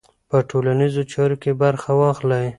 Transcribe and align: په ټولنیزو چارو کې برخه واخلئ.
په 0.29 0.37
ټولنیزو 0.49 1.01
چارو 1.13 1.35
کې 1.43 1.51
برخه 1.63 1.91
واخلئ. 1.99 2.45